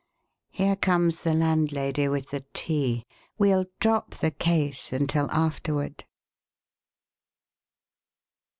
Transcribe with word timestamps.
Here 0.49 0.75
comes 0.75 1.21
the 1.21 1.35
landlady 1.35 2.07
with 2.07 2.31
the 2.31 2.43
tea. 2.55 3.05
We'll 3.37 3.65
drop 3.79 4.15
the 4.15 4.31
'case' 4.31 4.91
until 4.91 5.29
afterward." 5.29 6.05